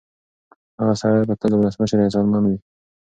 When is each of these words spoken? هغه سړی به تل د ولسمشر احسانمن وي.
هغه 0.79 0.93
سړی 1.01 1.21
به 1.29 1.35
تل 1.39 1.49
د 1.51 1.53
ولسمشر 1.59 1.97
احسانمن 2.01 2.43
وي. 2.47 2.57